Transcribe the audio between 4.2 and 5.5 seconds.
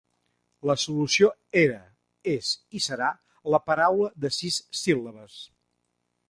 de sis síl·labes.